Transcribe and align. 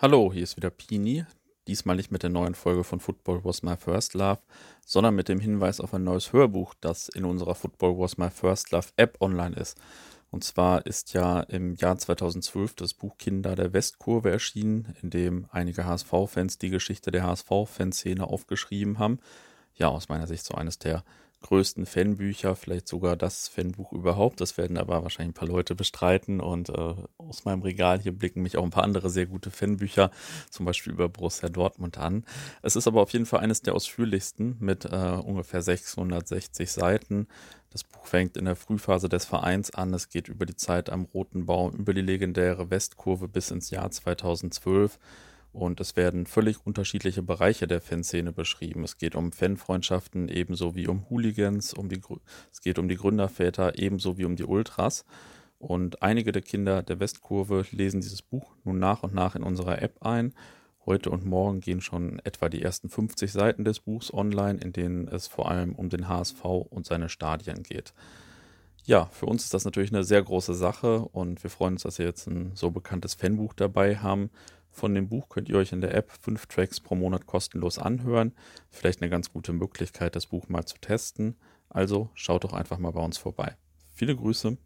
Hallo, 0.00 0.32
hier 0.32 0.44
ist 0.44 0.56
wieder 0.56 0.70
Pini. 0.70 1.24
Diesmal 1.66 1.96
nicht 1.96 2.12
mit 2.12 2.22
der 2.22 2.30
neuen 2.30 2.54
Folge 2.54 2.84
von 2.84 3.00
Football 3.00 3.44
Was 3.44 3.64
My 3.64 3.76
First 3.76 4.14
Love, 4.14 4.38
sondern 4.86 5.16
mit 5.16 5.28
dem 5.28 5.40
Hinweis 5.40 5.80
auf 5.80 5.92
ein 5.92 6.04
neues 6.04 6.32
Hörbuch, 6.32 6.74
das 6.80 7.08
in 7.08 7.24
unserer 7.24 7.56
Football 7.56 7.98
Was 7.98 8.16
My 8.16 8.30
First 8.30 8.70
Love 8.70 8.86
App 8.94 9.20
online 9.20 9.56
ist. 9.56 9.76
Und 10.30 10.44
zwar 10.44 10.86
ist 10.86 11.14
ja 11.14 11.40
im 11.40 11.74
Jahr 11.74 11.98
2012 11.98 12.76
das 12.76 12.94
Buch 12.94 13.18
Kinder 13.18 13.56
der 13.56 13.72
Westkurve 13.72 14.30
erschienen, 14.30 14.94
in 15.02 15.10
dem 15.10 15.46
einige 15.50 15.84
HSV-Fans 15.84 16.58
die 16.58 16.70
Geschichte 16.70 17.10
der 17.10 17.24
HSV-Fanszene 17.24 18.24
aufgeschrieben 18.24 19.00
haben. 19.00 19.18
Ja, 19.74 19.88
aus 19.88 20.08
meiner 20.08 20.28
Sicht 20.28 20.44
so 20.44 20.54
eines 20.54 20.78
der 20.78 21.02
größten 21.40 21.86
Fanbücher, 21.86 22.56
vielleicht 22.56 22.88
sogar 22.88 23.16
das 23.16 23.48
Fanbuch 23.48 23.92
überhaupt. 23.92 24.40
Das 24.40 24.58
werden 24.58 24.76
aber 24.76 25.02
wahrscheinlich 25.02 25.30
ein 25.30 25.38
paar 25.38 25.48
Leute 25.48 25.74
bestreiten 25.74 26.40
und 26.40 26.68
äh, 26.68 26.94
aus 27.16 27.44
meinem 27.44 27.62
Regal 27.62 28.00
hier 28.00 28.12
blicken 28.12 28.42
mich 28.42 28.56
auch 28.56 28.64
ein 28.64 28.70
paar 28.70 28.84
andere 28.84 29.08
sehr 29.08 29.26
gute 29.26 29.50
Fanbücher, 29.50 30.10
zum 30.50 30.66
Beispiel 30.66 30.92
über 30.92 31.08
Borussia 31.08 31.48
Dortmund 31.48 31.98
an. 31.98 32.24
Es 32.62 32.76
ist 32.76 32.86
aber 32.86 33.02
auf 33.02 33.12
jeden 33.12 33.26
Fall 33.26 33.40
eines 33.40 33.62
der 33.62 33.74
ausführlichsten 33.74 34.56
mit 34.58 34.84
äh, 34.84 35.20
ungefähr 35.24 35.62
660 35.62 36.70
Seiten. 36.70 37.28
Das 37.70 37.84
Buch 37.84 38.06
fängt 38.06 38.36
in 38.36 38.46
der 38.46 38.56
Frühphase 38.56 39.08
des 39.08 39.24
Vereins 39.24 39.70
an. 39.70 39.92
Es 39.94 40.08
geht 40.08 40.28
über 40.28 40.46
die 40.46 40.56
Zeit 40.56 40.90
am 40.90 41.04
Roten 41.04 41.46
Baum, 41.46 41.74
über 41.74 41.94
die 41.94 42.00
legendäre 42.00 42.70
Westkurve 42.70 43.28
bis 43.28 43.50
ins 43.50 43.70
Jahr 43.70 43.90
2012. 43.90 44.98
Und 45.52 45.80
es 45.80 45.96
werden 45.96 46.26
völlig 46.26 46.64
unterschiedliche 46.64 47.22
Bereiche 47.22 47.66
der 47.66 47.80
Fanszene 47.80 48.32
beschrieben. 48.32 48.84
Es 48.84 48.98
geht 48.98 49.16
um 49.16 49.32
Fanfreundschaften 49.32 50.28
ebenso 50.28 50.74
wie 50.74 50.88
um 50.88 51.08
Hooligans, 51.08 51.72
um 51.72 51.88
die, 51.88 52.00
es 52.52 52.60
geht 52.60 52.78
um 52.78 52.88
die 52.88 52.96
Gründerväter 52.96 53.78
ebenso 53.78 54.18
wie 54.18 54.24
um 54.24 54.36
die 54.36 54.44
Ultras. 54.44 55.04
Und 55.58 56.02
einige 56.02 56.32
der 56.32 56.42
Kinder 56.42 56.82
der 56.82 57.00
Westkurve 57.00 57.64
lesen 57.72 58.00
dieses 58.00 58.22
Buch 58.22 58.54
nun 58.64 58.78
nach 58.78 59.02
und 59.02 59.14
nach 59.14 59.34
in 59.34 59.42
unserer 59.42 59.82
App 59.82 60.02
ein. 60.04 60.34
Heute 60.86 61.10
und 61.10 61.26
morgen 61.26 61.60
gehen 61.60 61.80
schon 61.80 62.18
etwa 62.20 62.48
die 62.48 62.62
ersten 62.62 62.88
50 62.88 63.30
Seiten 63.32 63.64
des 63.64 63.80
Buchs 63.80 64.12
online, 64.12 64.58
in 64.60 64.72
denen 64.72 65.08
es 65.08 65.26
vor 65.26 65.50
allem 65.50 65.74
um 65.74 65.90
den 65.90 66.08
HSV 66.08 66.44
und 66.44 66.86
seine 66.86 67.08
Stadien 67.08 67.62
geht. 67.62 67.92
Ja, 68.84 69.04
für 69.06 69.26
uns 69.26 69.44
ist 69.44 69.52
das 69.52 69.66
natürlich 69.66 69.92
eine 69.92 70.02
sehr 70.02 70.22
große 70.22 70.54
Sache 70.54 71.00
und 71.00 71.42
wir 71.42 71.50
freuen 71.50 71.74
uns, 71.74 71.82
dass 71.82 71.98
wir 71.98 72.06
jetzt 72.06 72.26
ein 72.26 72.52
so 72.54 72.70
bekanntes 72.70 73.12
Fanbuch 73.12 73.52
dabei 73.52 73.96
haben. 73.96 74.30
Von 74.78 74.94
dem 74.94 75.08
Buch 75.08 75.28
könnt 75.28 75.48
ihr 75.48 75.56
euch 75.56 75.72
in 75.72 75.80
der 75.80 75.92
App 75.92 76.12
fünf 76.20 76.46
Tracks 76.46 76.78
pro 76.78 76.94
Monat 76.94 77.26
kostenlos 77.26 77.80
anhören. 77.80 78.32
Vielleicht 78.70 79.02
eine 79.02 79.10
ganz 79.10 79.32
gute 79.32 79.52
Möglichkeit, 79.52 80.14
das 80.14 80.26
Buch 80.26 80.48
mal 80.48 80.66
zu 80.66 80.78
testen. 80.78 81.36
Also 81.68 82.10
schaut 82.14 82.44
doch 82.44 82.52
einfach 82.52 82.78
mal 82.78 82.92
bei 82.92 83.00
uns 83.00 83.18
vorbei. 83.18 83.56
Viele 83.90 84.14
Grüße. 84.14 84.56